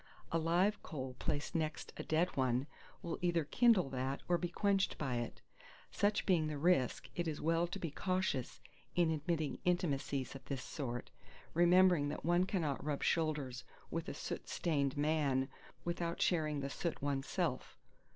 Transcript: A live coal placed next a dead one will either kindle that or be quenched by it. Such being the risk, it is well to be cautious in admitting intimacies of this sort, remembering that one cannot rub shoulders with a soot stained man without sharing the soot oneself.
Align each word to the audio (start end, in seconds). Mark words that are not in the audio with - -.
A 0.31 0.39
live 0.39 0.81
coal 0.81 1.15
placed 1.19 1.53
next 1.53 1.93
a 1.95 2.01
dead 2.01 2.35
one 2.35 2.65
will 3.03 3.19
either 3.21 3.43
kindle 3.43 3.87
that 3.91 4.23
or 4.27 4.39
be 4.39 4.49
quenched 4.49 4.97
by 4.97 5.17
it. 5.17 5.43
Such 5.91 6.25
being 6.25 6.47
the 6.47 6.57
risk, 6.57 7.07
it 7.15 7.27
is 7.27 7.39
well 7.39 7.67
to 7.67 7.77
be 7.77 7.91
cautious 7.91 8.59
in 8.95 9.11
admitting 9.11 9.59
intimacies 9.63 10.33
of 10.33 10.43
this 10.45 10.63
sort, 10.63 11.11
remembering 11.53 12.09
that 12.09 12.25
one 12.25 12.45
cannot 12.47 12.83
rub 12.83 13.03
shoulders 13.03 13.63
with 13.91 14.09
a 14.09 14.15
soot 14.15 14.49
stained 14.49 14.97
man 14.97 15.49
without 15.85 16.19
sharing 16.19 16.61
the 16.61 16.69
soot 16.71 16.99
oneself. 17.03 17.77